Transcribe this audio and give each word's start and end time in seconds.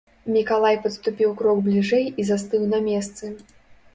Мікалай 0.35 0.77
падступіў 0.85 1.35
крок 1.41 1.59
бліжэй 1.67 2.09
і 2.23 2.27
застыў 2.31 2.65
на 2.73 2.79
месцы. 2.87 3.25